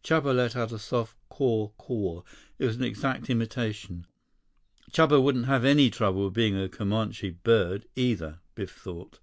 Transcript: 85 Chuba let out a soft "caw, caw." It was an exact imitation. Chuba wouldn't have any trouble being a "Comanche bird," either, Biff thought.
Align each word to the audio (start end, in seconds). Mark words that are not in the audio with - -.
85 0.00 0.04
Chuba 0.22 0.36
let 0.36 0.54
out 0.54 0.72
a 0.72 0.78
soft 0.78 1.16
"caw, 1.30 1.68
caw." 1.78 2.22
It 2.58 2.66
was 2.66 2.76
an 2.76 2.84
exact 2.84 3.30
imitation. 3.30 4.06
Chuba 4.92 5.18
wouldn't 5.22 5.46
have 5.46 5.64
any 5.64 5.88
trouble 5.88 6.30
being 6.30 6.58
a 6.60 6.68
"Comanche 6.68 7.30
bird," 7.30 7.86
either, 7.96 8.40
Biff 8.54 8.70
thought. 8.76 9.20